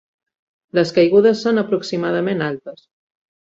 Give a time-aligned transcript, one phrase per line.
[0.77, 2.83] Les caigudes són aproximadament altes.